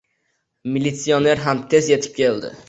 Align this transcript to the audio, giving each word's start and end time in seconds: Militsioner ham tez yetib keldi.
Militsioner 0.77 1.43
ham 1.45 1.63
tez 1.75 1.91
yetib 1.93 2.19
keldi. 2.23 2.53